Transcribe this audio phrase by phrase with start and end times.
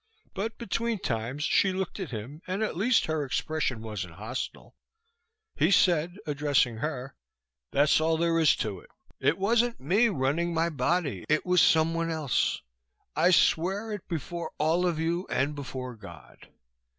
[0.33, 4.75] But between times she looked at him and at least her expression wasn't hostile.
[5.53, 7.15] He said, addressing her:
[7.69, 8.89] "That's all there is to it.
[9.19, 11.23] It wasn't me running my body.
[11.29, 12.63] It was someone else.
[13.15, 16.47] I swear it before all of you, and before God."